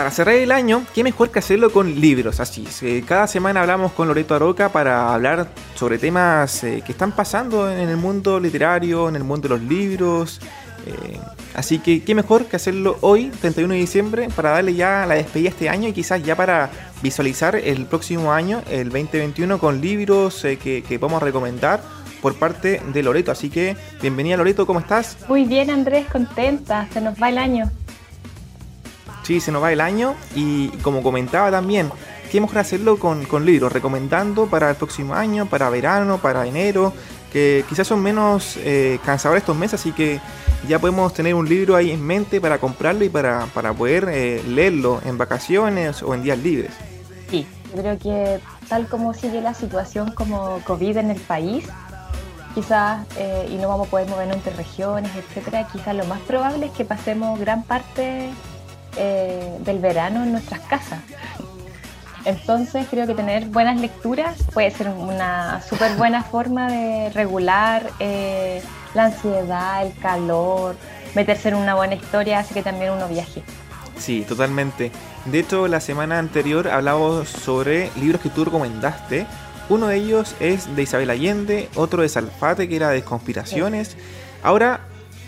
para 0.00 0.10
cerrar 0.12 0.36
el 0.36 0.50
año, 0.50 0.82
qué 0.94 1.04
mejor 1.04 1.30
que 1.30 1.40
hacerlo 1.40 1.70
con 1.70 2.00
libros, 2.00 2.40
así. 2.40 2.66
cada 3.06 3.26
semana 3.26 3.60
hablamos 3.60 3.92
con 3.92 4.08
Loreto 4.08 4.34
Aroca 4.34 4.70
para 4.70 5.12
hablar 5.12 5.48
sobre 5.74 5.98
temas 5.98 6.64
eh, 6.64 6.82
que 6.86 6.92
están 6.92 7.12
pasando 7.12 7.70
en 7.70 7.86
el 7.86 7.98
mundo 7.98 8.40
literario, 8.40 9.10
en 9.10 9.16
el 9.16 9.24
mundo 9.24 9.46
de 9.46 9.58
los 9.58 9.62
libros. 9.62 10.40
Eh, 10.86 11.20
así 11.52 11.80
que 11.80 12.02
qué 12.02 12.14
mejor 12.14 12.46
que 12.46 12.56
hacerlo 12.56 12.96
hoy, 13.02 13.30
31 13.42 13.74
de 13.74 13.80
diciembre, 13.80 14.28
para 14.34 14.52
darle 14.52 14.72
ya 14.72 15.04
la 15.04 15.16
despedida 15.16 15.50
este 15.50 15.68
año 15.68 15.86
y 15.90 15.92
quizás 15.92 16.22
ya 16.22 16.34
para 16.34 16.70
visualizar 17.02 17.54
el 17.56 17.84
próximo 17.84 18.32
año, 18.32 18.62
el 18.70 18.84
2021, 18.88 19.58
con 19.58 19.82
libros 19.82 20.42
eh, 20.46 20.56
que, 20.56 20.82
que 20.82 20.96
vamos 20.96 21.20
a 21.20 21.26
recomendar 21.26 21.82
por 22.22 22.36
parte 22.36 22.80
de 22.90 23.02
Loreto. 23.02 23.32
Así 23.32 23.50
que 23.50 23.76
bienvenida 24.00 24.38
Loreto, 24.38 24.66
¿cómo 24.66 24.80
estás? 24.80 25.18
Muy 25.28 25.44
bien 25.44 25.68
Andrés, 25.68 26.06
contenta, 26.10 26.88
se 26.90 27.02
nos 27.02 27.22
va 27.22 27.28
el 27.28 27.36
año. 27.36 27.70
Sí, 29.30 29.38
se 29.38 29.52
nos 29.52 29.62
va 29.62 29.72
el 29.72 29.80
año 29.80 30.16
y 30.34 30.70
como 30.82 31.04
comentaba 31.04 31.52
también, 31.52 31.88
qué 32.32 32.40
mejor 32.40 32.58
hacerlo 32.58 32.98
con, 32.98 33.24
con 33.26 33.46
libros, 33.46 33.72
recomendando 33.72 34.46
para 34.46 34.70
el 34.70 34.74
próximo 34.74 35.14
año, 35.14 35.46
para 35.46 35.70
verano, 35.70 36.18
para 36.18 36.48
enero, 36.48 36.92
que 37.32 37.64
quizás 37.68 37.86
son 37.86 38.02
menos 38.02 38.56
eh, 38.56 38.98
cansadores 39.04 39.42
estos 39.42 39.56
meses, 39.56 39.78
así 39.78 39.92
que 39.92 40.18
ya 40.66 40.80
podemos 40.80 41.14
tener 41.14 41.36
un 41.36 41.48
libro 41.48 41.76
ahí 41.76 41.92
en 41.92 42.04
mente 42.04 42.40
para 42.40 42.58
comprarlo 42.58 43.04
y 43.04 43.08
para, 43.08 43.46
poder 43.78 44.08
eh, 44.10 44.42
leerlo 44.48 45.00
en 45.04 45.16
vacaciones 45.16 46.02
o 46.02 46.12
en 46.12 46.24
días 46.24 46.38
libres. 46.40 46.72
Sí, 47.30 47.46
yo 47.72 47.82
creo 47.82 47.98
que 48.00 48.40
tal 48.68 48.88
como 48.88 49.14
sigue 49.14 49.40
la 49.40 49.54
situación 49.54 50.10
como 50.10 50.60
COVID 50.64 50.96
en 50.96 51.12
el 51.12 51.20
país, 51.20 51.68
quizás, 52.56 53.06
eh, 53.16 53.48
y 53.48 53.58
no 53.58 53.68
vamos 53.68 53.86
a 53.86 53.90
poder 53.92 54.08
movernos 54.08 54.38
entre 54.38 54.54
regiones, 54.54 55.12
etcétera, 55.14 55.68
quizás 55.72 55.94
lo 55.94 56.04
más 56.06 56.18
probable 56.22 56.66
es 56.66 56.72
que 56.72 56.84
pasemos 56.84 57.38
gran 57.38 57.62
parte 57.62 58.30
eh, 58.96 59.58
del 59.60 59.78
verano 59.78 60.22
en 60.22 60.32
nuestras 60.32 60.60
casas. 60.60 61.00
Entonces 62.24 62.86
creo 62.90 63.06
que 63.06 63.14
tener 63.14 63.46
buenas 63.46 63.80
lecturas 63.80 64.42
puede 64.52 64.70
ser 64.70 64.88
una 64.88 65.62
súper 65.62 65.96
buena 65.96 66.22
forma 66.22 66.70
de 66.70 67.10
regular 67.10 67.90
eh, 67.98 68.62
la 68.94 69.06
ansiedad, 69.06 69.86
el 69.86 69.94
calor, 69.98 70.76
meterse 71.14 71.48
en 71.48 71.54
una 71.54 71.74
buena 71.74 71.94
historia 71.94 72.40
hace 72.40 72.54
que 72.54 72.62
también 72.62 72.92
uno 72.92 73.08
viaje. 73.08 73.42
Sí, 73.96 74.24
totalmente. 74.26 74.92
De 75.26 75.40
hecho, 75.40 75.68
la 75.68 75.80
semana 75.80 76.18
anterior 76.18 76.68
hablábamos 76.68 77.28
sobre 77.28 77.90
libros 77.96 78.20
que 78.20 78.30
tú 78.30 78.44
recomendaste. 78.44 79.26
Uno 79.68 79.86
de 79.86 79.96
ellos 79.96 80.34
es 80.40 80.74
de 80.74 80.82
Isabel 80.82 81.10
Allende, 81.10 81.68
otro 81.74 82.02
de 82.02 82.08
Salfate, 82.08 82.68
que 82.68 82.76
era 82.76 82.90
de 82.90 83.02
conspiraciones. 83.02 83.96
Ahora 84.42 84.80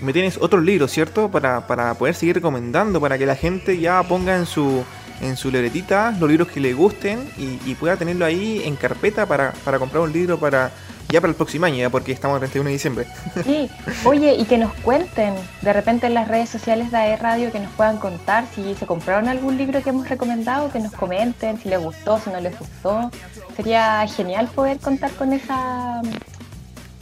me 0.02 0.12
tienes 0.12 0.38
otros 0.40 0.62
libros, 0.64 0.90
¿cierto? 0.90 1.30
Para, 1.30 1.66
para 1.66 1.94
poder 1.94 2.14
seguir 2.14 2.36
recomendando, 2.36 3.00
para 3.00 3.18
que 3.18 3.26
la 3.26 3.36
gente 3.36 3.78
ya 3.78 4.02
ponga 4.02 4.36
en 4.36 4.46
su, 4.46 4.84
en 5.20 5.36
su 5.36 5.50
libretita 5.50 6.14
los 6.18 6.28
libros 6.28 6.48
que 6.48 6.60
le 6.60 6.74
gusten 6.74 7.20
y, 7.38 7.74
pueda 7.74 7.96
tenerlo 7.96 8.24
ahí 8.24 8.62
en 8.64 8.76
carpeta 8.76 9.26
para, 9.26 9.52
para, 9.64 9.78
comprar 9.78 10.02
un 10.02 10.12
libro 10.12 10.38
para 10.38 10.70
ya 11.08 11.20
para 11.20 11.30
el 11.30 11.36
próximo 11.36 11.66
año, 11.66 11.76
ya 11.78 11.90
porque 11.90 12.12
estamos 12.12 12.36
el 12.36 12.40
31 12.40 12.68
de 12.68 12.72
diciembre. 12.72 13.06
Sí, 13.44 13.70
oye, 14.04 14.34
y 14.34 14.44
que 14.44 14.56
nos 14.56 14.72
cuenten 14.74 15.34
de 15.60 15.72
repente 15.72 16.06
en 16.06 16.14
las 16.14 16.28
redes 16.28 16.48
sociales 16.48 16.90
de 16.90 16.96
AE 16.96 17.16
Radio 17.16 17.52
que 17.52 17.60
nos 17.60 17.70
puedan 17.72 17.98
contar 17.98 18.46
si 18.54 18.74
se 18.74 18.86
compraron 18.86 19.28
algún 19.28 19.58
libro 19.58 19.82
que 19.82 19.90
hemos 19.90 20.08
recomendado, 20.08 20.70
que 20.70 20.78
nos 20.78 20.92
comenten 20.92 21.58
si 21.58 21.68
les 21.68 21.80
gustó, 21.80 22.18
si 22.18 22.30
no 22.30 22.40
les 22.40 22.58
gustó. 22.58 23.10
Sería 23.56 24.06
genial 24.06 24.48
poder 24.54 24.78
contar 24.78 25.10
con 25.12 25.32
esa... 25.32 26.00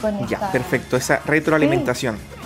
Con 0.01 0.27
ya, 0.27 0.51
perfecto, 0.51 0.97
esa 0.97 1.21
retroalimentación. 1.25 2.17
Sí, 2.17 2.40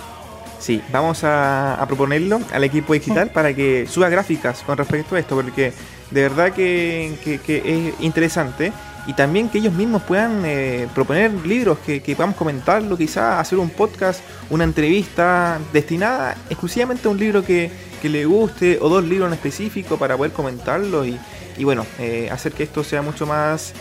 vamos 0.90 1.22
a, 1.24 1.84
proponerlo 1.86 2.40
al 2.52 2.64
equipo 2.64 2.94
digital 2.94 3.30
para 3.30 3.54
que 3.54 3.86
suba 3.86 4.08
gráficas 4.08 4.62
con 4.64 4.76
respecto 4.76 5.14
a 5.14 5.18
esto, 5.18 5.36
porque 5.36 5.72
de 6.10 6.22
verdad 6.22 6.52
que, 6.52 7.14
es 7.46 8.00
interesante 8.00 8.72
y 9.06 9.12
también 9.12 9.48
que 9.48 9.58
ellos 9.58 9.72
mismos 9.72 10.02
puedan 10.02 10.42
eh, 10.44 10.88
proponer 10.94 11.32
libros 11.46 11.78
que, 11.78 12.02
que 12.02 12.16
podamos 12.16 12.36
comentarlo, 12.36 12.96
quizás 12.96 13.40
hacer 13.40 13.58
un 13.58 13.70
podcast, 13.70 14.20
una 14.50 14.64
entrevista 14.64 15.60
destinada 15.72 16.36
exclusivamente 16.50 17.06
a 17.06 17.10
un 17.10 17.18
libro 17.18 17.44
que, 17.44 17.70
le 18.06 18.24
guste 18.24 18.78
o 18.80 18.88
dos 18.88 19.02
libros 19.02 19.26
en 19.26 19.34
específico 19.34 19.96
para 19.98 20.16
poder 20.16 20.30
comentarlo 20.30 21.04
y, 21.04 21.18
bueno, 21.64 21.84
eh, 21.98 22.28
hacer 22.30 22.52
que 22.52 22.62
esto 22.62 22.84
sea 22.84 23.02
mucho 23.02 23.26
más 23.26 23.74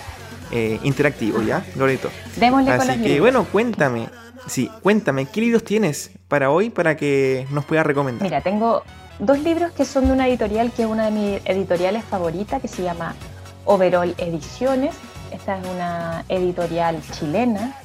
eh, 0.51 0.79
interactivo, 0.83 1.41
¿ya, 1.41 1.65
Loreto? 1.75 2.09
Démosle 2.37 2.71
Así 2.71 3.01
que 3.01 3.19
bueno, 3.19 3.45
cuéntame, 3.45 4.07
Sí, 4.47 4.69
cuéntame, 4.81 5.25
¿qué 5.25 5.41
libros 5.41 5.63
tienes 5.63 6.11
para 6.27 6.51
hoy 6.51 6.69
para 6.69 6.95
que 6.95 7.47
nos 7.49 7.65
puedas 7.65 7.85
recomendar? 7.85 8.23
Mira, 8.23 8.41
tengo 8.41 8.83
dos 9.17 9.39
libros 9.39 9.71
que 9.71 9.85
son 9.85 10.05
de 10.05 10.13
una 10.13 10.27
editorial 10.27 10.71
que 10.71 10.83
es 10.83 10.87
una 10.87 11.05
de 11.05 11.11
mis 11.11 11.41
editoriales 11.45 12.03
favoritas, 12.03 12.61
que 12.61 12.67
se 12.67 12.83
llama 12.83 13.15
Overall 13.65 14.13
Ediciones. 14.17 14.95
Esta 15.31 15.57
es 15.57 15.67
una 15.67 16.23
editorial 16.29 17.01
chilena 17.11 17.75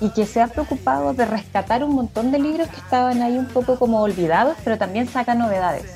y 0.00 0.10
que 0.10 0.26
se 0.26 0.42
ha 0.42 0.48
preocupado 0.48 1.14
de 1.14 1.24
rescatar 1.24 1.82
un 1.82 1.94
montón 1.94 2.30
de 2.30 2.38
libros 2.38 2.68
que 2.68 2.76
estaban 2.76 3.22
ahí 3.22 3.38
un 3.38 3.46
poco 3.46 3.78
como 3.78 4.02
olvidados, 4.02 4.56
pero 4.64 4.76
también 4.76 5.08
saca 5.08 5.34
novedades. 5.34 5.94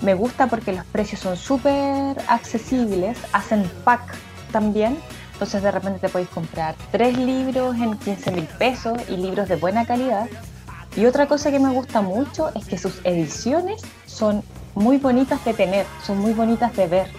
Me 0.00 0.14
gusta 0.14 0.46
porque 0.46 0.72
los 0.72 0.84
precios 0.86 1.20
son 1.20 1.36
súper 1.36 2.16
accesibles, 2.28 3.18
hacen 3.32 3.68
pack 3.84 4.14
también, 4.50 4.96
entonces 5.36 5.62
de 5.62 5.70
repente 5.70 5.98
te 5.98 6.08
podéis 6.08 6.30
comprar 6.30 6.74
tres 6.90 7.18
libros 7.18 7.76
en 7.76 7.98
15 7.98 8.30
mil 8.30 8.46
pesos 8.46 8.96
y 9.06 9.18
libros 9.18 9.50
de 9.50 9.56
buena 9.56 9.84
calidad. 9.84 10.28
Y 10.96 11.04
otra 11.04 11.26
cosa 11.26 11.50
que 11.50 11.58
me 11.58 11.68
gusta 11.68 12.00
mucho 12.00 12.50
es 12.54 12.64
que 12.64 12.78
sus 12.78 13.04
ediciones 13.04 13.82
son 14.06 14.42
muy 14.74 14.96
bonitas 14.96 15.44
de 15.44 15.52
tener, 15.52 15.84
son 16.02 16.20
muy 16.20 16.32
bonitas 16.32 16.74
de 16.74 16.86
ver. 16.86 17.10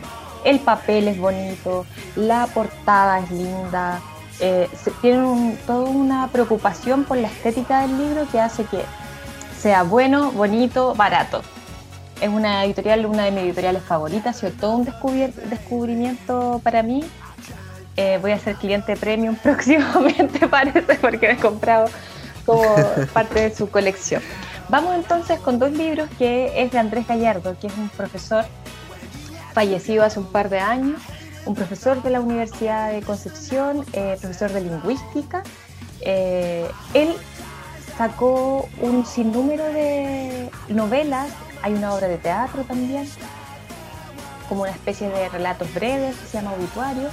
El 0.43 0.59
papel 0.61 1.09
es 1.09 1.19
bonito, 1.19 1.85
la 2.15 2.47
portada 2.47 3.19
es 3.19 3.29
linda, 3.29 4.01
eh, 4.39 4.67
tienen 4.99 5.55
toda 5.67 5.87
una 5.87 6.27
preocupación 6.29 7.03
por 7.03 7.17
la 7.17 7.27
estética 7.27 7.81
del 7.81 7.99
libro 7.99 8.27
que 8.31 8.39
hace 8.39 8.63
que 8.63 8.81
sea 9.59 9.83
bueno, 9.83 10.31
bonito, 10.31 10.95
barato. 10.95 11.43
Es 12.19 12.29
una 12.29 12.65
editorial, 12.65 13.05
una 13.05 13.25
de 13.25 13.31
mis 13.31 13.43
editoriales 13.43 13.83
favoritas, 13.83 14.41
y 14.41 14.49
todo 14.49 14.71
un 14.71 14.85
descubrimiento 14.85 16.59
para 16.63 16.81
mí 16.81 17.03
eh, 17.97 18.19
voy 18.21 18.31
a 18.31 18.39
ser 18.39 18.55
cliente 18.55 18.95
premium 18.95 19.35
próximamente, 19.43 20.47
parece, 20.47 20.95
porque 21.01 21.27
me 21.27 21.33
he 21.33 21.37
comprado 21.37 21.89
como 22.45 22.63
parte 23.13 23.41
de 23.41 23.55
su 23.55 23.69
colección. 23.69 24.21
Vamos 24.69 24.95
entonces 24.95 25.39
con 25.39 25.59
dos 25.59 25.71
libros 25.71 26.09
que 26.17 26.61
es 26.61 26.71
de 26.71 26.77
Andrés 26.77 27.07
Gallardo, 27.07 27.57
que 27.59 27.67
es 27.67 27.77
un 27.77 27.89
profesor 27.89 28.45
fallecido 29.53 30.03
hace 30.03 30.19
un 30.19 30.31
par 30.31 30.49
de 30.49 30.59
años, 30.59 31.01
un 31.45 31.55
profesor 31.55 32.03
de 32.03 32.09
la 32.11 32.19
Universidad 32.19 32.91
de 32.91 33.01
Concepción, 33.01 33.83
eh, 33.93 34.17
profesor 34.21 34.51
de 34.51 34.61
lingüística. 34.61 35.41
Eh, 36.01 36.69
él 36.93 37.15
sacó 37.97 38.69
un 38.81 39.05
sinnúmero 39.05 39.63
de 39.63 40.49
novelas, 40.67 41.29
hay 41.63 41.73
una 41.73 41.93
obra 41.93 42.07
de 42.07 42.17
teatro 42.17 42.63
también, 42.63 43.09
como 44.49 44.61
una 44.61 44.71
especie 44.71 45.09
de 45.09 45.29
relatos 45.29 45.73
breves 45.73 46.15
que 46.17 46.27
se 46.27 46.37
llama 46.37 46.53
Obituario 46.53 47.09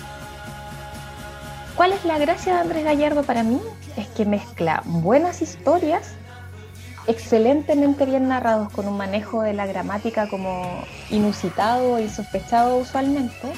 ¿Cuál 1.76 1.92
es 1.92 2.04
la 2.04 2.18
gracia 2.18 2.54
de 2.54 2.60
Andrés 2.60 2.84
Gallardo 2.84 3.24
para 3.24 3.42
mí? 3.42 3.60
Es 3.96 4.06
que 4.08 4.24
mezcla 4.24 4.82
buenas 4.84 5.42
historias, 5.42 6.12
excelentemente 7.08 8.06
bien 8.06 8.28
narrados, 8.28 8.70
con 8.70 8.86
un 8.86 8.96
manejo 8.96 9.42
de 9.42 9.54
la 9.54 9.66
gramática 9.66 10.28
como 10.28 10.84
inusitado 11.10 11.98
y 11.98 12.08
sospechado 12.08 12.76
usualmente, 12.76 13.52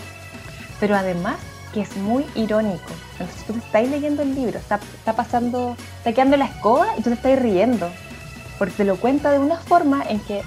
pero 0.80 0.96
además 0.96 1.36
que 1.74 1.82
es 1.82 1.94
muy 1.98 2.24
irónico. 2.34 2.90
Entonces 3.12 3.44
tú 3.46 3.52
te 3.52 3.58
estás 3.58 3.88
leyendo 3.88 4.22
el 4.22 4.34
libro, 4.34 4.58
está, 4.58 4.80
pasando, 5.14 5.76
está 5.98 6.14
quedando 6.14 6.38
la 6.38 6.46
escoba 6.46 6.86
y 6.96 7.02
tú 7.02 7.10
te 7.10 7.16
estás 7.16 7.38
riendo, 7.38 7.90
porque 8.58 8.72
te 8.76 8.84
lo 8.84 8.96
cuenta 8.96 9.30
de 9.30 9.40
una 9.40 9.58
forma 9.58 10.02
en 10.08 10.20
que 10.20 10.42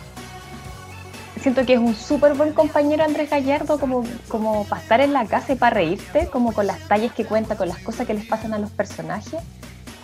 siento 1.42 1.66
que 1.66 1.74
es 1.74 1.80
un 1.80 1.96
súper 1.96 2.34
buen 2.34 2.54
compañero 2.54 3.04
Andrés 3.04 3.30
Gallardo 3.30 3.80
como, 3.80 4.04
como 4.28 4.66
para 4.66 5.04
en 5.04 5.14
la 5.14 5.26
casa 5.26 5.54
y 5.54 5.56
para 5.56 5.76
reírte, 5.76 6.28
como 6.28 6.54
con 6.54 6.68
las 6.68 6.80
tallas 6.88 7.14
que 7.14 7.26
cuenta, 7.26 7.56
con 7.56 7.70
las 7.70 7.80
cosas 7.80 8.06
que 8.06 8.14
les 8.14 8.26
pasan 8.26 8.54
a 8.54 8.60
los 8.60 8.70
personajes. 8.72 9.40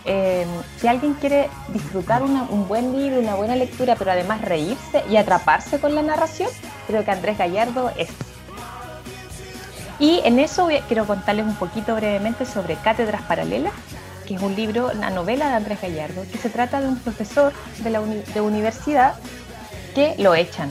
Eh, 0.04 0.46
si 0.80 0.86
alguien 0.86 1.14
quiere 1.14 1.48
disfrutar 1.72 2.22
un 2.22 2.68
buen 2.68 2.96
libro, 2.96 3.20
una 3.20 3.34
buena 3.34 3.56
lectura, 3.56 3.96
pero 3.96 4.12
además 4.12 4.40
reírse 4.40 5.02
y 5.10 5.16
atraparse 5.16 5.80
con 5.80 5.94
la 5.94 6.02
narración, 6.02 6.48
creo 6.86 7.04
que 7.04 7.10
Andrés 7.10 7.38
Gallardo 7.38 7.90
es. 7.96 8.08
Y 9.98 10.20
en 10.24 10.38
eso 10.38 10.68
quiero 10.86 11.06
contarles 11.06 11.46
un 11.46 11.56
poquito 11.56 11.94
brevemente 11.94 12.44
sobre 12.44 12.76
Cátedras 12.76 13.22
Paralelas, 13.22 13.72
que 14.26 14.34
es 14.34 14.42
un 14.42 14.54
libro, 14.54 14.90
una 14.94 15.10
novela 15.10 15.48
de 15.48 15.54
Andrés 15.54 15.80
Gallardo, 15.80 16.22
que 16.30 16.38
se 16.38 16.50
trata 16.50 16.80
de 16.80 16.88
un 16.88 16.98
profesor 16.98 17.52
de 17.78 17.90
la 17.90 18.00
de 18.00 18.40
universidad 18.40 19.14
que 19.94 20.14
lo 20.18 20.34
echan 20.34 20.70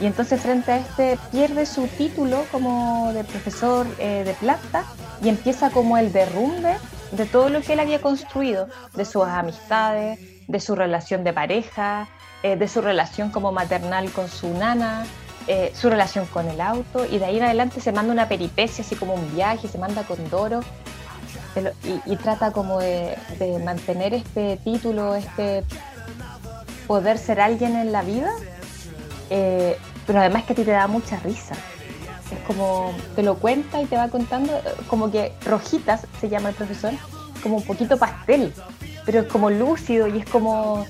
y 0.00 0.06
entonces 0.06 0.40
frente 0.40 0.72
a 0.72 0.76
este 0.78 1.18
pierde 1.30 1.66
su 1.66 1.86
título 1.86 2.44
como 2.52 3.12
de 3.12 3.24
profesor 3.24 3.86
eh, 3.98 4.22
de 4.24 4.34
planta 4.34 4.84
y 5.22 5.28
empieza 5.28 5.70
como 5.70 5.98
el 5.98 6.12
derrumbe 6.12 6.76
de 7.12 7.26
todo 7.26 7.48
lo 7.48 7.60
que 7.62 7.72
él 7.72 7.80
había 7.80 8.00
construido, 8.00 8.68
de 8.94 9.04
sus 9.04 9.24
amistades, 9.24 10.20
de 10.46 10.60
su 10.60 10.74
relación 10.74 11.24
de 11.24 11.32
pareja, 11.32 12.08
eh, 12.42 12.56
de 12.56 12.68
su 12.68 12.80
relación 12.80 13.30
como 13.30 13.50
maternal 13.50 14.10
con 14.12 14.28
su 14.28 14.52
nana. 14.54 15.06
eh, 15.50 15.72
su 15.74 15.88
relación 15.88 16.26
con 16.26 16.46
el 16.46 16.60
auto 16.60 17.06
y 17.06 17.18
de 17.18 17.24
ahí 17.24 17.38
en 17.38 17.44
adelante 17.44 17.80
se 17.80 17.90
manda 17.90 18.12
una 18.12 18.28
peripecia, 18.28 18.84
así 18.84 18.94
como 18.96 19.14
un 19.14 19.34
viaje, 19.34 19.66
se 19.66 19.78
manda 19.78 20.02
con 20.02 20.28
Doro 20.28 20.60
y, 22.06 22.16
trata 22.16 22.52
como 22.52 22.80
de, 22.80 23.16
mantener 23.64 24.12
este 24.14 24.58
título, 24.58 25.14
este 25.14 25.64
poder 26.86 27.16
ser 27.16 27.40
alguien 27.40 27.76
en 27.76 27.92
la 27.92 28.02
vida, 28.02 28.30
pero 30.08 30.20
además 30.20 30.44
que 30.44 30.54
a 30.54 30.56
ti 30.56 30.64
te 30.64 30.70
da 30.70 30.88
mucha 30.88 31.16
risa. 31.20 31.54
Es 32.32 32.38
como 32.46 32.92
te 33.14 33.22
lo 33.22 33.36
cuenta 33.36 33.80
y 33.82 33.84
te 33.84 33.96
va 33.96 34.08
contando, 34.08 34.58
como 34.88 35.10
que 35.10 35.32
rojitas 35.44 36.06
se 36.18 36.30
llama 36.30 36.48
el 36.48 36.54
profesor, 36.54 36.94
como 37.42 37.58
un 37.58 37.62
poquito 37.62 37.98
pastel, 37.98 38.54
pero 39.04 39.20
es 39.20 39.26
como 39.26 39.50
lúcido 39.50 40.08
y 40.08 40.18
es 40.18 40.28
como 40.28 40.86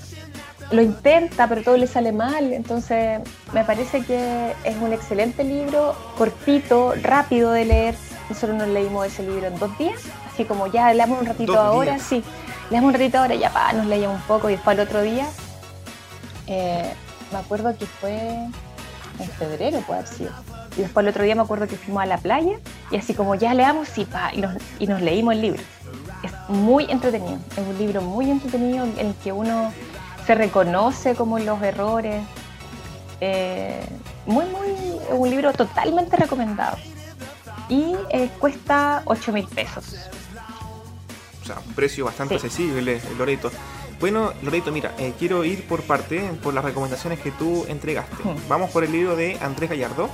lo 0.71 0.81
intenta, 0.81 1.49
pero 1.49 1.63
todo 1.63 1.75
le 1.75 1.87
sale 1.87 2.13
mal. 2.13 2.53
Entonces, 2.53 3.19
me 3.53 3.65
parece 3.65 4.05
que 4.05 4.53
es 4.63 4.77
un 4.77 4.93
excelente 4.93 5.43
libro, 5.43 5.95
cortito, 6.17 6.93
rápido 7.01 7.51
de 7.51 7.65
leer. 7.65 7.95
Nosotros 8.29 8.57
nos 8.57 8.69
leímos 8.69 9.05
ese 9.07 9.23
libro 9.23 9.47
en 9.47 9.59
dos 9.59 9.77
días, 9.77 9.99
así 10.31 10.45
como 10.45 10.67
ya 10.67 10.93
leamos 10.93 11.19
un 11.19 11.25
ratito 11.25 11.59
ahora, 11.59 11.99
sí, 11.99 12.23
leamos 12.69 12.87
un 12.87 12.93
ratito 12.93 13.17
ahora, 13.17 13.35
ya 13.35 13.51
pa, 13.51 13.73
nos 13.73 13.87
leíamos 13.87 14.21
un 14.21 14.27
poco 14.27 14.49
y 14.49 14.53
después 14.53 14.77
al 14.77 14.85
otro 14.85 15.01
día, 15.01 15.27
eh, 16.47 16.93
me 17.33 17.39
acuerdo 17.39 17.75
que 17.77 17.85
fue 17.85 18.47
en 19.19 19.29
febrero, 19.29 19.79
puede 19.81 19.99
haber 19.99 20.11
sido. 20.11 20.31
Y 20.77 20.81
después 20.81 21.03
el 21.03 21.09
otro 21.09 21.23
día 21.23 21.35
me 21.35 21.41
acuerdo 21.41 21.67
que 21.67 21.75
fuimos 21.75 22.03
a 22.03 22.05
la 22.05 22.17
playa 22.17 22.59
y 22.91 22.97
así 22.97 23.13
como 23.13 23.35
ya 23.35 23.53
leamos, 23.53 23.87
sí, 23.89 24.05
pa, 24.05 24.31
y 24.33 24.41
nos, 24.41 24.55
y 24.79 24.87
nos 24.87 25.01
leímos 25.01 25.33
el 25.33 25.41
libro. 25.41 25.61
Es 26.23 26.31
muy 26.49 26.85
entretenido, 26.89 27.39
es 27.51 27.67
un 27.67 27.77
libro 27.77 28.01
muy 28.01 28.29
entretenido 28.29 28.85
en 28.85 28.97
el 28.99 29.13
que 29.15 29.31
uno 29.31 29.71
se 30.25 30.35
reconoce 30.35 31.15
como 31.15 31.39
los 31.39 31.61
errores. 31.61 32.23
Eh, 33.21 33.83
muy, 34.25 34.45
muy, 34.45 34.69
un 35.11 35.29
libro 35.29 35.51
totalmente 35.53 36.15
recomendado. 36.17 36.77
Y 37.67 37.95
eh, 38.09 38.29
cuesta 38.39 39.01
8 39.05 39.31
mil 39.31 39.47
pesos. 39.47 39.95
O 41.41 41.45
sea, 41.45 41.57
un 41.65 41.73
precio 41.73 42.05
bastante 42.05 42.35
accesible, 42.35 43.01
Loreto. 43.17 43.51
Bueno, 43.99 44.33
Loreto, 44.41 44.71
mira, 44.71 44.93
eh, 44.97 45.13
quiero 45.19 45.43
ir 45.43 45.67
por 45.67 45.81
parte, 45.81 46.21
por 46.41 46.53
las 46.53 46.63
recomendaciones 46.63 47.19
que 47.19 47.31
tú 47.31 47.65
entregaste. 47.67 48.15
Vamos 48.47 48.71
por 48.71 48.83
el 48.83 48.91
libro 48.91 49.15
de 49.15 49.37
Andrés 49.41 49.69
Gallardo. 49.69 50.09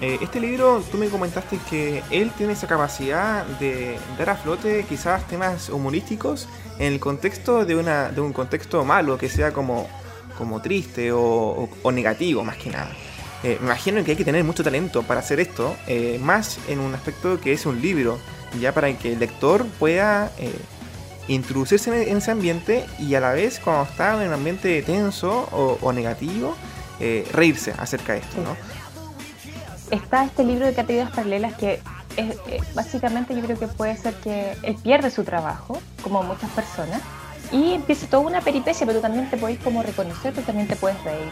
este 0.00 0.40
libro, 0.40 0.82
tú 0.92 0.96
me 0.96 1.08
comentaste 1.08 1.58
que 1.68 2.02
él 2.10 2.30
tiene 2.38 2.52
esa 2.52 2.66
capacidad 2.66 3.44
de 3.58 3.98
dar 4.16 4.30
a 4.30 4.36
flote 4.36 4.86
quizás 4.88 5.26
temas 5.26 5.68
humorísticos 5.68 6.48
en 6.78 6.92
el 6.94 7.00
contexto 7.00 7.64
de, 7.64 7.76
una, 7.76 8.10
de 8.10 8.20
un 8.20 8.32
contexto 8.32 8.84
malo, 8.84 9.18
que 9.18 9.28
sea 9.28 9.52
como, 9.52 9.88
como 10.36 10.62
triste 10.62 11.10
o, 11.12 11.68
negativo, 11.92 12.44
más 12.44 12.56
que 12.56 12.70
nada. 12.70 12.90
Eh, 13.42 13.58
me 13.60 13.66
imagino 13.66 14.02
que 14.04 14.12
hay 14.12 14.16
que 14.16 14.24
tener 14.24 14.42
mucho 14.44 14.64
talento 14.64 15.02
para 15.02 15.20
hacer 15.20 15.40
esto, 15.40 15.76
eh, 15.86 16.18
más 16.22 16.58
en 16.68 16.78
un 16.80 16.94
aspecto 16.94 17.40
que 17.40 17.52
es 17.52 17.66
un 17.66 17.80
libro, 17.80 18.18
ya 18.60 18.72
para 18.72 18.92
que 18.96 19.12
el 19.12 19.18
lector 19.18 19.66
pueda 19.78 20.32
eh, 20.38 20.52
introducirse 21.28 22.10
en, 22.10 22.16
ese 22.16 22.30
ambiente 22.30 22.86
y 22.98 23.14
a 23.14 23.20
la 23.20 23.32
vez, 23.32 23.60
cuando 23.60 23.84
está 23.84 24.20
en 24.22 24.28
un 24.28 24.34
ambiente 24.34 24.82
tenso 24.82 25.48
o, 25.52 25.92
negativo, 25.92 26.56
reírse 27.32 27.72
acerca 27.78 28.14
de 28.14 28.20
esto, 28.20 28.42
¿no? 28.42 28.56
Está 29.90 30.24
este 30.24 30.44
libro 30.44 30.66
de 30.66 30.74
categorías 30.74 31.10
paralelas 31.10 31.54
que 31.54 31.80
eh, 32.18 32.60
básicamente 32.74 33.32
yo 33.34 33.42
creo 33.42 33.58
que 33.58 33.68
puede 33.68 33.96
ser 33.96 34.12
que 34.14 34.56
él 34.62 34.76
pierde 34.82 35.08
su 35.08 35.22
trabajo, 35.22 35.80
como 36.02 36.22
muchas 36.24 36.50
personas, 36.50 37.00
y 37.52 37.74
empieza 37.74 38.08
toda 38.08 38.24
una 38.26 38.40
peripecia, 38.40 38.84
pero 38.84 38.98
tú 38.98 39.02
también 39.02 39.30
te 39.30 39.36
podéis 39.36 39.60
como 39.60 39.84
reconocer, 39.84 40.34
tú 40.34 40.42
también 40.42 40.66
te 40.66 40.74
puedes 40.74 41.00
reír. 41.04 41.30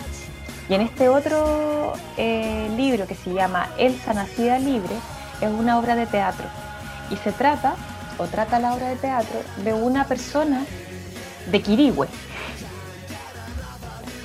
Y 0.69 0.75
en 0.75 0.83
este 0.83 1.09
otro 1.09 1.93
eh, 2.17 2.71
libro 2.77 3.07
que 3.09 3.17
se 3.17 3.35
llama 3.35 3.69
Elsa 3.79 4.15
Nacida 4.15 4.61
Libre, 4.61 4.95
es 5.41 5.49
una 5.51 5.77
obra 5.77 5.97
de 5.97 6.07
teatro. 6.07 6.47
Y 7.11 7.17
se 7.17 7.33
trata, 7.33 7.75
o 8.19 8.27
trata 8.27 8.59
la 8.59 8.75
obra 8.75 8.89
de 8.89 8.97
teatro, 8.97 9.41
de 9.65 9.75
una 9.75 10.07
persona 10.07 10.65
de 11.51 11.63
Quirigüe, 11.63 12.09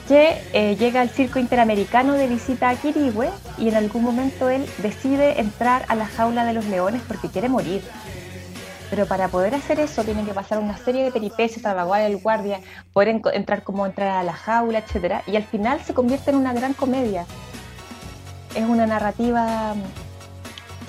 que 0.07 0.41
eh, 0.53 0.75
llega 0.75 1.01
al 1.01 1.09
circo 1.09 1.39
interamericano 1.39 2.13
de 2.13 2.27
visita 2.27 2.69
a 2.69 2.75
Quirigüe 2.75 3.29
y 3.57 3.69
en 3.69 3.75
algún 3.75 4.03
momento 4.03 4.49
él 4.49 4.65
decide 4.79 5.39
entrar 5.39 5.85
a 5.88 5.95
la 5.95 6.05
jaula 6.05 6.43
de 6.45 6.53
los 6.53 6.65
leones 6.65 7.01
porque 7.07 7.29
quiere 7.29 7.47
morir. 7.47 7.81
Pero 8.89 9.05
para 9.05 9.29
poder 9.29 9.55
hacer 9.55 9.79
eso 9.79 10.03
tiene 10.03 10.25
que 10.25 10.33
pasar 10.33 10.59
una 10.59 10.77
serie 10.77 11.05
de 11.05 11.11
peripecias, 11.11 11.61
salvaguardar 11.61 12.11
el 12.11 12.17
guardia, 12.17 12.59
poder 12.91 13.21
entrar 13.33 13.63
como 13.63 13.85
entrar 13.85 14.09
a 14.09 14.23
la 14.23 14.33
jaula, 14.33 14.79
etc. 14.79 15.21
Y 15.27 15.37
al 15.37 15.45
final 15.45 15.81
se 15.81 15.94
convierte 15.94 16.31
en 16.31 16.35
una 16.35 16.51
gran 16.51 16.73
comedia. 16.73 17.25
Es 18.53 18.65
una 18.65 18.85
narrativa 18.85 19.75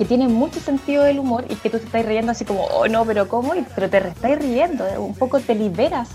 que 0.03 0.09
tiene 0.09 0.27
mucho 0.27 0.59
sentido 0.59 1.05
del 1.05 1.21
humor 1.21 1.45
y 1.49 1.55
que 1.55 1.71
tú 1.71 1.79
te 1.79 1.85
estás 1.85 2.05
riendo 2.05 2.33
así 2.33 2.45
como, 2.45 2.65
oh 2.65 2.89
no, 2.89 3.05
pero 3.05 3.29
¿cómo? 3.29 3.53
Pero 3.77 3.89
te 3.89 3.99
estás 3.99 4.37
riendo, 4.37 4.85
un 4.99 5.15
poco 5.15 5.39
te 5.39 5.55
liberas 5.55 6.09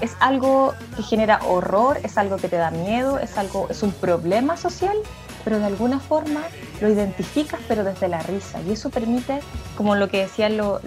es 0.00 0.16
algo 0.18 0.74
que 0.96 1.04
genera 1.04 1.38
horror, 1.46 2.00
es 2.02 2.18
algo 2.18 2.38
que 2.38 2.48
te 2.48 2.56
da 2.56 2.72
miedo, 2.72 3.20
es 3.20 3.38
algo, 3.38 3.68
es 3.70 3.84
un 3.84 3.92
problema 3.92 4.56
social, 4.56 4.96
pero 5.44 5.60
de 5.60 5.66
alguna 5.66 6.00
forma 6.00 6.40
lo 6.80 6.88
identificas 6.88 7.60
pero 7.68 7.84
desde 7.84 8.08
la 8.08 8.20
risa 8.24 8.60
y 8.66 8.72
eso 8.72 8.90
permite, 8.90 9.38
como 9.76 9.94
lo 9.94 10.08
que 10.08 10.22
decían 10.22 10.56
los 10.56 10.82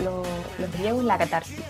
griegos, 0.78 1.06
la 1.06 1.18
catarsis. 1.18 1.64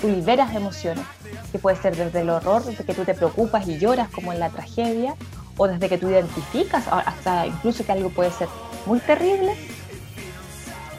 Tú 0.00 0.08
liberas 0.08 0.54
emociones, 0.54 1.04
que 1.52 1.58
puede 1.58 1.76
ser 1.76 1.94
desde 1.94 2.22
el 2.22 2.30
horror, 2.30 2.64
desde 2.64 2.82
que 2.82 2.94
tú 2.94 3.04
te 3.04 3.12
preocupas 3.12 3.68
y 3.68 3.78
lloras 3.78 4.08
como 4.08 4.32
en 4.32 4.40
la 4.40 4.48
tragedia, 4.48 5.14
o 5.58 5.68
desde 5.68 5.90
que 5.90 5.98
tú 5.98 6.08
identificas, 6.08 6.84
hasta 6.88 7.46
incluso 7.46 7.84
que 7.84 7.92
algo 7.92 8.08
puede 8.08 8.30
ser 8.30 8.48
muy 8.86 9.00
terrible, 9.00 9.54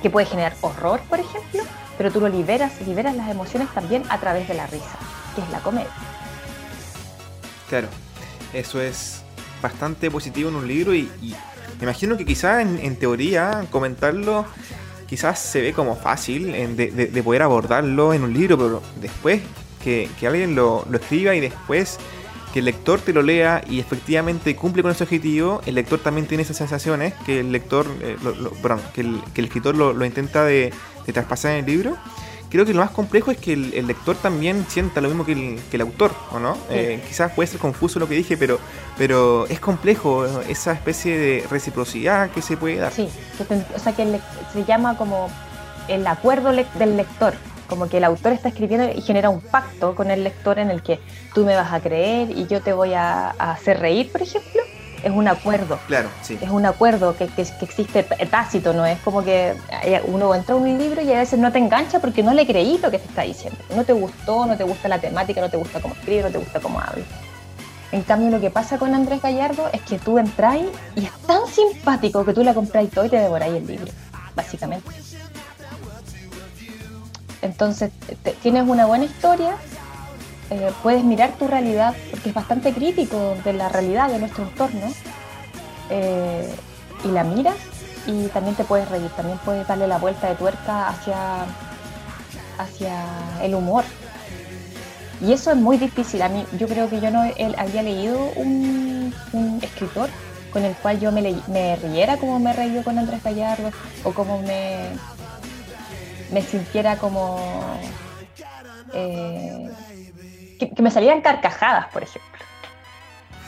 que 0.02 0.10
puede 0.10 0.26
generar 0.26 0.56
horror, 0.62 1.02
por 1.10 1.20
ejemplo, 1.20 1.64
pero 1.98 2.12
tú 2.12 2.22
lo 2.22 2.30
liberas, 2.30 2.80
liberas 2.86 3.16
las 3.16 3.30
emociones 3.30 3.70
también 3.74 4.04
a 4.10 4.20
través 4.20 4.48
de 4.48 4.54
la 4.54 4.68
risa 4.68 4.98
que 5.36 5.42
es 5.42 5.50
la 5.50 5.60
comedia. 5.60 5.90
Claro, 7.68 7.88
eso 8.54 8.82
es 8.82 9.22
bastante 9.62 10.10
positivo 10.10 10.50
en 10.50 10.56
un 10.56 10.68
libro 10.68 10.94
y, 10.96 11.10
me 11.78 11.84
imagino 11.84 12.18
que 12.18 12.26
quizás 12.26 12.62
en, 12.62 12.96
teoría 12.98 13.66
comentarlo 13.72 14.46
quizás 15.08 15.40
se 15.40 15.62
ve 15.62 15.72
como 15.72 15.96
fácil 15.96 16.52
de, 16.76 17.24
poder 17.24 17.42
abordarlo 17.42 18.14
en 18.14 18.24
un 18.24 18.34
libro, 18.34 18.58
pero 18.58 18.82
después 19.00 19.42
que, 19.84 20.10
alguien 20.26 20.56
lo, 20.56 20.86
escriba 20.94 21.36
y 21.36 21.40
después 21.40 21.98
que 22.54 22.60
el 22.60 22.66
lector 22.66 23.00
te 23.00 23.14
lo 23.14 23.22
lea 23.22 23.64
y 23.70 23.80
efectivamente 23.80 24.56
cumple 24.56 24.82
con 24.82 24.92
ese 24.92 25.04
objetivo, 25.04 25.62
el 25.66 25.76
lector 25.76 26.00
también 26.00 26.28
tiene 26.28 26.44
esas 26.44 26.58
sensaciones 26.58 27.14
que 27.26 27.42
el 27.42 27.52
lector, 27.52 27.86
eh, 28.02 28.18
que, 28.94 29.02
el, 29.02 29.22
escritor 29.36 29.76
lo, 29.76 30.06
intenta 30.06 30.44
de, 30.46 30.74
de, 31.06 31.14
traspasar 31.14 31.52
en 31.52 31.60
el 31.60 31.66
libro 31.66 31.98
creo 32.50 32.66
que 32.66 32.74
lo 32.74 32.82
más 32.82 32.92
complejo 32.92 33.32
es 33.32 33.38
que 33.38 33.54
el, 33.54 33.88
lector 33.88 34.16
también 34.16 34.66
sienta 34.68 35.02
lo 35.02 35.08
mismo 35.08 35.26
que 35.26 35.60
el, 35.72 35.82
autor, 35.82 36.12
¿o 36.32 36.40
no? 36.40 36.58
Eh, 36.70 37.02
quizás 37.08 37.32
puede 37.32 37.48
ser 37.48 37.60
confuso 37.60 38.00
lo 38.00 38.08
que 38.08 38.16
dije, 38.16 38.38
pero, 38.38 38.60
pero 38.98 39.46
es 39.48 39.60
complejo 39.60 40.26
esa 40.48 40.74
especie 40.74 41.18
de 41.18 41.48
reciprocidad 41.50 42.30
que 42.32 42.42
se 42.42 42.58
puede 42.58 42.78
dar. 42.78 42.92
Sí, 42.92 43.08
o 43.76 43.80
sea 43.80 43.94
que 43.94 44.20
se 44.54 44.66
llama 44.66 44.98
como 44.98 45.30
el 45.88 46.06
acuerdo 46.08 46.52
del 46.52 46.98
lector, 46.98 47.34
como 47.70 47.88
que 47.88 47.98
el 47.98 48.04
autor 48.04 48.34
está 48.34 48.50
escribiendo 48.50 48.90
y 48.90 49.02
genera 49.02 49.30
un 49.30 49.40
pacto 49.40 49.96
con 49.96 50.12
el 50.12 50.24
lector 50.24 50.60
en 50.60 50.72
el 50.72 50.84
que 50.84 51.00
tú 51.34 51.46
me 51.46 51.56
vas 51.56 51.72
a 51.72 51.80
creer 51.80 52.32
y 52.32 52.48
yo 52.48 52.62
te 52.62 52.74
voy 52.74 52.94
a 52.94 53.30
hacer 53.30 53.80
reír, 53.80 54.12
por 54.12 54.22
ejemplo 54.22 54.62
es 55.04 55.12
un 55.12 55.28
acuerdo. 55.28 55.80
Claro, 55.88 56.10
sí. 56.22 56.38
Es 56.42 56.50
un 56.50 56.66
acuerdo 56.66 57.16
que, 57.16 57.28
que, 57.28 57.42
existe 57.42 58.04
tácito, 58.30 58.74
no 58.74 58.86
es 58.86 59.00
como 59.00 59.24
que 59.24 59.56
uno 60.08 60.34
entra 60.36 60.56
a 60.56 60.58
un 60.58 60.78
libro 60.78 61.02
y 61.02 61.12
a 61.14 61.20
veces 61.20 61.40
no 61.40 61.52
te 61.52 61.60
engancha 61.60 62.00
porque 62.00 62.24
no 62.24 62.34
le 62.34 62.46
creí 62.46 62.78
lo 62.78 62.92
que 62.92 63.00
te 63.00 63.08
está 63.08 63.24
diciendo. 63.24 63.60
No 63.76 63.84
te 63.84 63.94
gustó, 63.94 64.46
no 64.46 64.58
te 64.58 64.64
gusta 64.64 64.88
la 64.88 65.00
temática, 65.00 65.42
no 65.42 65.50
te 65.50 65.58
gusta 65.58 65.82
cómo 65.82 65.94
escribe, 65.96 66.24
no 66.24 66.30
te 66.30 66.38
gusta 66.38 66.60
cómo 66.60 66.80
habla. 66.80 67.04
En 67.92 68.04
cambio, 68.04 68.30
lo 68.30 68.40
que 68.40 68.52
pasa 68.52 68.78
con 68.78 68.94
Andrés 68.94 69.22
Gallardo 69.22 69.68
es 69.74 69.82
que 69.82 69.98
tú 69.98 70.20
entras 70.20 70.58
y 70.96 71.06
es 71.06 71.12
tan 71.26 71.48
simpático 71.48 72.24
que 72.24 72.34
tú 72.34 72.44
la 72.44 72.54
compras 72.54 72.88
todo 72.90 73.06
y 73.06 73.10
te 73.10 73.18
devoráis 73.18 73.56
el 73.56 73.66
libro, 73.66 73.92
básicamente. 74.36 74.88
Entonces, 77.42 77.92
tienes 78.42 78.68
una 78.68 78.86
buena 78.86 79.06
historia, 79.06 79.56
eh, 80.50 80.72
puedes 80.84 81.04
mirar 81.04 81.32
tu 81.34 81.48
realidad, 81.48 81.96
porque 82.12 82.30
es 82.30 82.36
bastante 82.36 82.74
crítico 82.74 83.36
de 83.44 83.54
la 83.54 83.70
realidad 83.70 84.10
de 84.10 84.20
nuestro 84.20 84.44
entorno, 84.44 84.88
eh, 85.90 86.54
y 87.04 87.08
la 87.10 87.24
miras 87.24 87.56
y 88.08 88.28
también 88.28 88.56
te 88.56 88.64
puedes 88.64 88.90
reír, 88.90 89.10
también 89.16 89.38
puedes 89.40 89.68
darle 89.68 89.88
la 89.88 89.98
vuelta 89.98 90.28
de 90.28 90.36
tuerca 90.36 90.90
hacia, 90.90 91.46
hacia 92.58 93.06
el 93.42 93.56
humor. 93.56 93.84
Y 95.22 95.34
eso 95.34 95.52
es 95.52 95.58
muy 95.58 95.78
difícil. 95.78 96.22
A 96.22 96.30
mí, 96.30 96.46
yo 96.58 96.68
creo 96.68 96.90
que 96.90 97.02
yo 97.02 97.12
no 97.12 97.22
había 97.58 97.84
leído 97.84 98.32
un, 98.36 99.14
escritor 99.62 100.10
con 100.52 100.64
el 100.64 100.74
cual 100.76 101.00
yo 101.00 101.12
me, 101.12 101.22
me 101.48 101.76
riera 101.76 102.18
como 102.18 102.40
me 102.40 102.54
reí 102.54 102.82
con 102.84 102.98
Andrés 102.98 103.22
Gallardo 103.24 103.72
o 104.04 104.12
como 104.14 104.42
me, 104.42 104.90
me 106.32 106.42
sintiera 106.42 106.98
como 106.98 107.40
eh, 108.94 109.70
que, 110.60 110.82
me 110.82 110.92
salían 110.92 111.22
carcajadas, 111.22 111.88
por 111.88 112.04
ejemplo. 112.04 112.40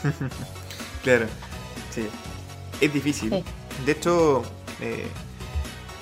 claro, 1.02 1.26
sí. 1.90 2.08
es 2.80 2.92
difícil. 2.92 3.44
De 3.84 3.92
hecho, 3.92 4.42
eh, 4.80 5.06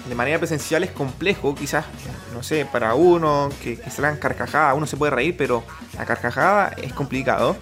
de 0.08 0.14
manera 0.14 0.38
presencial 0.38 0.84
es 0.84 0.90
complejo, 0.90 1.54
quizás, 1.54 1.84
no 2.32 2.42
sé, 2.42 2.64
para 2.64 2.94
uno 2.94 3.50
que, 3.62 3.78
que 3.78 3.90
salgan 3.90 4.16
carcajadas, 4.16 4.76
uno 4.76 4.87
se 4.87 4.96
puede 4.96 5.10
reír, 5.10 5.37
pero 5.37 5.62
la 5.96 6.06
carcajada 6.06 6.75
es 6.82 6.92
complicado. 6.92 7.56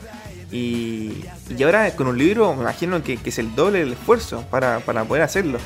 Y, 0.50 1.24
y 1.50 1.62
ahora 1.62 1.90
con 1.94 2.06
un 2.06 2.16
libro, 2.16 2.54
me 2.54 2.62
imagino 2.62 3.02
que, 3.02 3.18
es 3.22 3.38
el 3.38 3.54
doble 3.54 3.80
del 3.80 3.92
esfuerzo 3.92 4.44
para, 4.50 4.80
poder 4.80 5.22
hacerlo. 5.22 5.58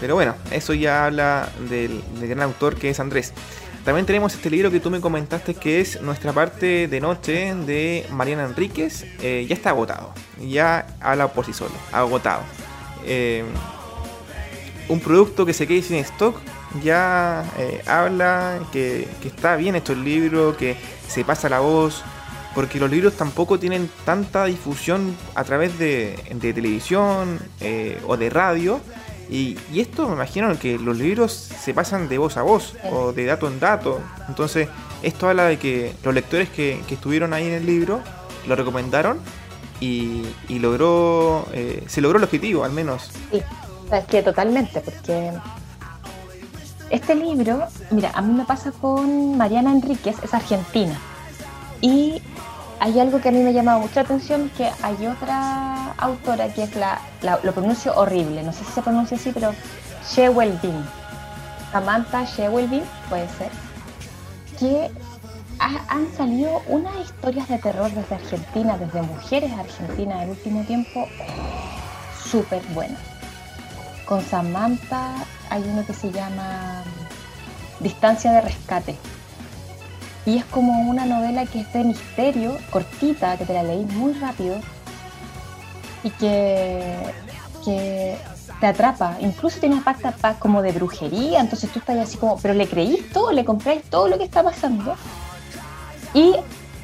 Pero 0.00 0.14
bueno, 0.14 0.34
eso 0.50 0.74
ya 0.74 1.06
habla 1.06 1.48
del, 1.68 2.02
gran 2.20 2.42
autor 2.42 2.76
que 2.76 2.90
es 2.90 3.00
Andrés. 3.00 3.32
También 3.84 4.06
tenemos 4.06 4.34
este 4.34 4.50
libro 4.50 4.70
que 4.70 4.80
tú 4.80 4.90
me 4.90 5.00
comentaste 5.00 5.54
que 5.54 5.80
es 5.80 6.02
Nuestra 6.02 6.32
parte 6.32 6.88
de 6.88 7.00
noche 7.00 7.54
de 7.54 8.06
Mariana 8.10 8.44
Enríquez. 8.44 9.06
Eh, 9.22 9.46
ya 9.48 9.54
está 9.54 9.70
agotado. 9.70 10.12
Ya 10.40 10.86
habla 11.00 11.28
por 11.28 11.46
sí 11.46 11.52
solo. 11.52 11.74
Agotado. 11.92 12.42
Eh, 13.06 13.44
un 14.88 15.00
producto 15.00 15.46
que 15.46 15.52
se 15.52 15.66
quede 15.66 15.82
sin 15.82 15.96
stock 15.96 16.36
ya 16.82 17.44
eh, 17.58 17.82
habla 17.86 18.60
que, 18.72 19.08
que, 19.22 19.28
está 19.28 19.56
bien 19.56 19.74
hecho 19.74 19.94
el 19.94 20.04
libro, 20.04 20.56
que 20.56 20.76
se 21.08 21.24
pasa 21.24 21.48
la 21.48 21.60
voz, 21.60 22.02
porque 22.54 22.78
los 22.78 22.90
libros 22.90 23.14
tampoco 23.14 23.58
tienen 23.58 23.90
tanta 24.04 24.44
difusión 24.46 25.16
a 25.34 25.44
través 25.44 25.78
de, 25.78 26.18
televisión 26.40 27.38
eh, 27.60 28.00
o 28.06 28.16
de 28.16 28.30
radio. 28.30 28.80
Y, 29.30 29.56
esto 29.74 30.08
me 30.08 30.14
imagino 30.14 30.58
que 30.58 30.78
los 30.78 30.96
libros 30.96 31.32
se 31.32 31.74
pasan 31.74 32.08
de 32.08 32.18
voz 32.18 32.36
a 32.36 32.42
voz 32.42 32.74
o 32.90 33.12
de 33.12 33.26
dato 33.26 33.46
en 33.46 33.60
dato. 33.60 34.00
Entonces, 34.28 34.68
esto 35.02 35.28
habla 35.28 35.44
de 35.44 35.58
que 35.58 35.94
los 36.02 36.14
lectores 36.14 36.48
que, 36.48 36.80
estuvieron 36.90 37.32
ahí 37.32 37.46
en 37.46 37.52
el 37.52 37.66
libro 37.66 38.00
lo 38.46 38.56
recomendaron 38.56 39.18
y, 39.80 40.24
logró 40.48 41.46
eh, 41.52 41.84
se 41.86 42.00
logró 42.00 42.18
el 42.18 42.24
objetivo, 42.24 42.64
al 42.64 42.72
menos. 42.72 43.10
Sí, 43.30 43.42
es 43.92 44.04
que 44.06 44.22
totalmente, 44.22 44.80
porque 44.80 45.32
este 46.90 47.14
libro, 47.14 47.66
mira, 47.90 48.10
a 48.14 48.22
mí 48.22 48.32
me 48.32 48.44
pasa 48.44 48.72
con 48.72 49.36
Mariana 49.36 49.72
Enríquez, 49.72 50.16
es 50.22 50.32
argentina. 50.32 50.98
Y 51.80 52.22
hay 52.80 52.98
algo 52.98 53.20
que 53.20 53.28
a 53.28 53.32
mí 53.32 53.40
me 53.40 53.52
llama 53.52 53.78
mucha 53.78 54.00
atención, 54.00 54.50
que 54.56 54.70
hay 54.82 55.06
otra 55.06 55.77
autora 55.98 56.52
que 56.52 56.62
es 56.62 56.74
la, 56.76 57.00
lo 57.42 57.52
pronuncio 57.52 57.94
horrible, 57.94 58.42
no 58.42 58.52
sé 58.52 58.64
si 58.64 58.72
se 58.72 58.82
pronuncia 58.82 59.16
así, 59.16 59.30
pero 59.32 59.52
Shewelvin, 60.10 60.84
Samantha 61.72 62.24
Shewelvin, 62.24 62.82
puede 63.08 63.28
ser, 63.30 63.50
que 64.58 64.90
han 65.58 66.16
salido 66.16 66.62
unas 66.68 66.94
historias 67.00 67.48
de 67.48 67.58
terror 67.58 67.90
desde 67.90 68.14
Argentina, 68.14 68.78
desde 68.78 69.02
mujeres 69.02 69.52
argentinas 69.52 70.22
el 70.22 70.30
último 70.30 70.62
tiempo, 70.64 71.06
súper 72.24 72.62
buenas. 72.74 73.00
Con 74.06 74.22
Samantha 74.24 75.14
hay 75.50 75.62
uno 75.62 75.84
que 75.84 75.92
se 75.92 76.10
llama 76.12 76.82
Distancia 77.80 78.32
de 78.32 78.40
Rescate. 78.40 78.96
Y 80.24 80.38
es 80.38 80.44
como 80.46 80.90
una 80.90 81.06
novela 81.06 81.46
que 81.46 81.60
es 81.60 81.72
de 81.72 81.84
misterio, 81.84 82.56
cortita, 82.70 83.36
que 83.36 83.44
te 83.44 83.52
la 83.52 83.62
leí 83.62 83.84
muy 83.84 84.12
rápido 84.14 84.60
y 86.02 86.10
que, 86.10 86.96
te 88.60 88.66
atrapa. 88.66 89.18
Incluso 89.20 89.60
tiene 89.60 89.80
parte 89.82 90.08
como 90.38 90.62
de 90.62 90.72
brujería, 90.72 91.40
entonces 91.40 91.70
tú 91.70 91.78
estás 91.80 91.98
así 91.98 92.16
como, 92.16 92.38
pero 92.38 92.54
le 92.54 92.66
creís 92.66 93.12
todo, 93.12 93.30
le 93.30 93.44
compráis 93.44 93.82
todo 93.84 94.08
lo 94.08 94.16
que 94.16 94.24
está 94.24 94.42
pasando. 94.42 94.96
Y 96.14 96.34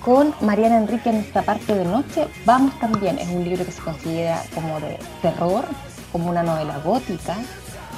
con 0.04 0.34
Mariana 0.42 0.76
Enrique 0.76 1.08
en 1.08 1.16
esta 1.16 1.42
parte 1.42 1.74
de 1.74 1.84
noche, 1.84 2.28
vamos 2.44 2.78
también, 2.78 3.18
es 3.18 3.28
un 3.28 3.44
libro 3.44 3.64
que 3.64 3.72
se 3.72 3.80
considera 3.80 4.42
como 4.54 4.78
de 4.78 4.98
terror, 5.22 5.64
como 6.12 6.28
una 6.28 6.42
novela 6.42 6.78
gótica, 6.84 7.36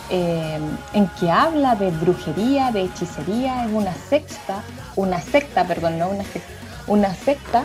eh, 0.08 0.60
en 0.92 1.08
que 1.18 1.30
habla 1.30 1.74
de 1.74 1.90
brujería, 1.90 2.70
de 2.70 2.82
hechicería, 2.82 3.64
es 3.64 3.72
una 3.72 3.92
sexta, 3.92 4.62
una 4.94 5.20
secta, 5.20 5.64
perdón, 5.64 5.98
no 5.98 6.08
una 6.10 6.22
secta, 6.22 6.52
una 6.86 7.14
secta 7.14 7.64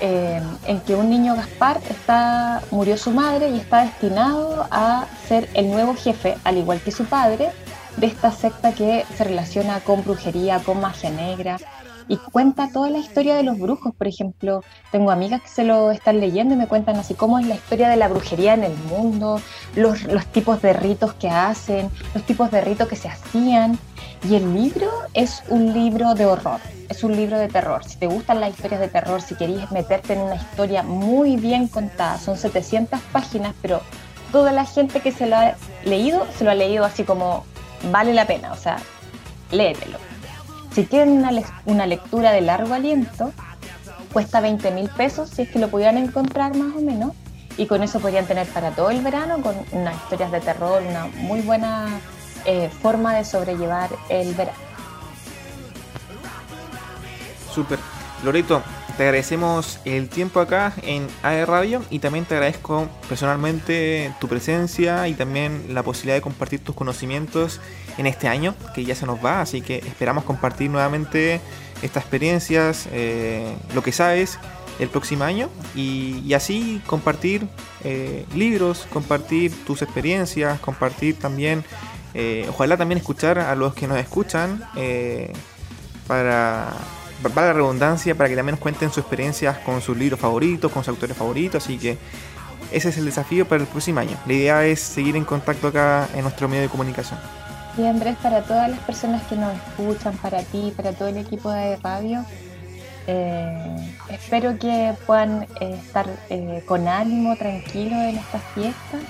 eh, 0.00 0.40
en 0.66 0.80
que 0.80 0.94
un 0.94 1.10
niño 1.10 1.34
Gaspar 1.34 1.80
está, 1.88 2.62
murió 2.70 2.96
su 2.96 3.10
madre 3.10 3.50
y 3.50 3.58
está 3.58 3.84
destinado 3.84 4.66
a 4.70 5.06
ser 5.26 5.48
el 5.54 5.70
nuevo 5.70 5.94
jefe, 5.94 6.36
al 6.44 6.58
igual 6.58 6.80
que 6.80 6.92
su 6.92 7.04
padre, 7.04 7.50
de 7.96 8.06
esta 8.06 8.30
secta 8.30 8.72
que 8.72 9.04
se 9.16 9.24
relaciona 9.24 9.80
con 9.80 10.04
brujería, 10.04 10.60
con 10.60 10.80
magia 10.80 11.10
negra, 11.10 11.58
y 12.08 12.16
cuenta 12.16 12.70
toda 12.72 12.90
la 12.90 12.98
historia 12.98 13.36
de 13.36 13.42
los 13.42 13.58
brujos. 13.58 13.94
Por 13.94 14.08
ejemplo, 14.08 14.62
tengo 14.90 15.10
amigas 15.10 15.42
que 15.42 15.48
se 15.48 15.64
lo 15.64 15.90
están 15.90 16.20
leyendo 16.20 16.54
y 16.54 16.56
me 16.56 16.66
cuentan 16.66 16.96
así 16.96 17.14
cómo 17.14 17.38
es 17.38 17.46
la 17.46 17.54
historia 17.54 17.88
de 17.88 17.96
la 17.96 18.08
brujería 18.08 18.54
en 18.54 18.64
el 18.64 18.76
mundo, 18.90 19.40
los, 19.76 20.04
los 20.04 20.26
tipos 20.26 20.60
de 20.62 20.72
ritos 20.72 21.14
que 21.14 21.28
hacen, 21.28 21.90
los 22.14 22.24
tipos 22.24 22.50
de 22.50 22.60
ritos 22.60 22.88
que 22.88 22.96
se 22.96 23.08
hacían. 23.08 23.78
Y 24.28 24.34
el 24.34 24.52
libro 24.52 24.90
es 25.14 25.42
un 25.48 25.72
libro 25.72 26.14
de 26.14 26.26
horror, 26.26 26.60
es 26.88 27.04
un 27.04 27.14
libro 27.14 27.38
de 27.38 27.48
terror. 27.48 27.84
Si 27.84 27.98
te 27.98 28.06
gustan 28.06 28.40
las 28.40 28.50
historias 28.50 28.80
de 28.80 28.88
terror, 28.88 29.22
si 29.22 29.36
querías 29.36 29.70
meterte 29.70 30.14
en 30.14 30.20
una 30.20 30.34
historia 30.34 30.82
muy 30.82 31.36
bien 31.36 31.68
contada, 31.68 32.18
son 32.18 32.36
700 32.36 33.00
páginas, 33.12 33.54
pero 33.62 33.80
toda 34.32 34.52
la 34.52 34.64
gente 34.64 35.00
que 35.00 35.12
se 35.12 35.26
lo 35.26 35.36
ha 35.36 35.54
leído, 35.84 36.26
se 36.36 36.44
lo 36.44 36.50
ha 36.50 36.54
leído 36.54 36.84
así 36.84 37.04
como 37.04 37.44
vale 37.92 38.12
la 38.12 38.26
pena, 38.26 38.52
o 38.52 38.56
sea, 38.56 38.78
léetelo. 39.52 40.07
Si 40.72 40.86
quieren 40.86 41.10
una, 41.10 41.30
una 41.66 41.86
lectura 41.86 42.32
de 42.32 42.40
largo 42.40 42.74
aliento, 42.74 43.32
cuesta 44.12 44.40
20 44.40 44.70
mil 44.72 44.88
pesos 44.90 45.30
si 45.30 45.42
es 45.42 45.48
que 45.50 45.58
lo 45.58 45.68
pudieran 45.68 45.98
encontrar 45.98 46.56
más 46.56 46.76
o 46.76 46.80
menos. 46.80 47.12
Y 47.56 47.66
con 47.66 47.82
eso 47.82 47.98
podrían 47.98 48.26
tener 48.26 48.46
para 48.46 48.70
todo 48.70 48.90
el 48.90 49.00
verano, 49.02 49.42
con 49.42 49.56
unas 49.72 49.96
historias 49.96 50.30
de 50.30 50.40
terror, 50.40 50.80
una 50.88 51.06
muy 51.06 51.40
buena 51.40 51.88
eh, 52.44 52.70
forma 52.80 53.14
de 53.16 53.24
sobrellevar 53.24 53.90
el 54.08 54.32
verano. 54.34 54.58
Súper. 57.52 57.80
Lorito, 58.24 58.62
te 58.96 59.04
agradecemos 59.04 59.78
el 59.84 60.08
tiempo 60.08 60.40
acá 60.40 60.72
en 60.82 61.06
AE 61.22 61.46
Radio 61.46 61.84
y 61.88 62.00
también 62.00 62.24
te 62.24 62.34
agradezco 62.34 62.88
personalmente 63.08 64.12
tu 64.20 64.26
presencia 64.26 65.06
y 65.06 65.14
también 65.14 65.66
la 65.68 65.84
posibilidad 65.84 66.16
de 66.16 66.20
compartir 66.20 66.64
tus 66.64 66.74
conocimientos 66.74 67.60
en 67.96 68.08
este 68.08 68.26
año 68.26 68.56
que 68.74 68.84
ya 68.84 68.96
se 68.96 69.06
nos 69.06 69.24
va, 69.24 69.40
así 69.40 69.60
que 69.60 69.76
esperamos 69.78 70.24
compartir 70.24 70.68
nuevamente 70.68 71.40
estas 71.80 72.02
experiencias, 72.02 72.88
eh, 72.90 73.54
lo 73.72 73.84
que 73.84 73.92
sabes 73.92 74.40
el 74.80 74.88
próximo 74.88 75.22
año 75.22 75.48
y, 75.76 76.32
así 76.34 76.82
compartir 76.86 77.46
eh, 77.84 78.26
libros, 78.34 78.88
compartir 78.92 79.52
tus 79.64 79.82
experiencias, 79.82 80.58
compartir 80.58 81.16
también, 81.20 81.64
eh, 82.14 82.46
ojalá 82.48 82.76
también 82.76 82.98
escuchar 82.98 83.38
a 83.38 83.54
los 83.54 83.74
que 83.74 83.86
nos 83.86 83.98
escuchan 83.98 84.60
para 86.08 86.72
para 87.22 87.48
la 87.48 87.52
redundancia, 87.54 88.14
para 88.14 88.28
que 88.28 88.36
también 88.36 88.54
nos 88.54 88.60
cuenten 88.60 88.88
sus 88.88 88.98
experiencias 88.98 89.58
con 89.58 89.80
sus 89.80 89.96
libros 89.96 90.20
favoritos, 90.20 90.70
con 90.70 90.82
sus 90.82 90.90
autores 90.90 91.16
favoritos, 91.16 91.64
así 91.64 91.78
que 91.78 91.98
ese 92.70 92.90
es 92.90 92.98
el 92.98 93.06
desafío 93.06 93.46
para 93.48 93.62
el 93.62 93.68
próximo 93.68 94.00
año. 94.00 94.16
La 94.26 94.32
idea 94.32 94.64
es 94.64 94.80
seguir 94.80 95.16
en 95.16 95.24
contacto 95.24 95.68
acá 95.68 96.08
en 96.14 96.22
nuestro 96.22 96.48
medio 96.48 96.62
de 96.62 96.68
comunicación. 96.68 97.18
Y 97.76 97.86
Andrés, 97.86 98.16
para 98.22 98.42
todas 98.42 98.70
las 98.70 98.80
personas 98.80 99.22
que 99.24 99.36
nos 99.36 99.54
escuchan, 99.54 100.16
para 100.18 100.42
ti, 100.42 100.72
para 100.76 100.92
todo 100.92 101.08
el 101.08 101.16
equipo 101.16 101.50
de 101.50 101.76
radio, 101.76 102.24
eh, 103.06 103.96
espero 104.10 104.58
que 104.58 104.94
puedan 105.06 105.44
eh, 105.60 105.78
estar 105.82 106.06
eh, 106.28 106.62
con 106.66 106.88
ánimo, 106.88 107.36
tranquilos 107.36 107.98
en 108.00 108.18
estas 108.18 108.42
fiestas, 108.54 109.00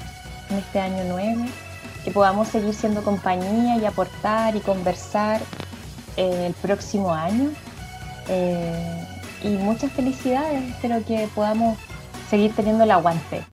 en 0.50 0.58
este 0.58 0.80
año 0.80 1.04
nuevo, 1.04 1.44
que 2.04 2.10
podamos 2.10 2.48
seguir 2.48 2.74
siendo 2.74 3.02
compañía 3.02 3.76
y 3.76 3.86
aportar 3.86 4.54
y 4.54 4.60
conversar 4.60 5.40
el 6.16 6.52
próximo 6.54 7.14
año 7.14 7.52
eh, 8.28 9.04
y 9.42 9.48
muchas 9.48 9.92
felicidades, 9.92 10.62
espero 10.70 11.04
que 11.04 11.28
podamos 11.34 11.78
seguir 12.28 12.52
teniendo 12.54 12.84
el 12.84 12.90
aguante. 12.90 13.44